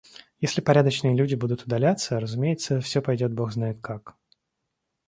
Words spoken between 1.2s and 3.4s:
будут удаляться, разумеется, всё пойдет